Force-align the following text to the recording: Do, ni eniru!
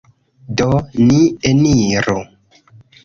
Do, 0.61 0.69
ni 1.11 1.19
eniru! 1.53 2.17